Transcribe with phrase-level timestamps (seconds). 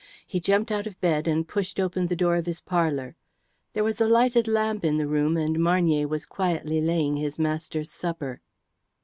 [0.25, 3.15] He jumped out of bed and pushed open the door of his parlour.
[3.73, 7.91] There was a lighted lamp in the room, and Marnier was quietly laying his master's
[7.91, 8.41] supper.